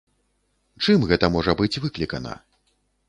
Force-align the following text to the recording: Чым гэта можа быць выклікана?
Чым 0.85 1.05
гэта 1.11 1.29
можа 1.35 1.55
быць 1.59 1.73
выклікана? 1.85 2.33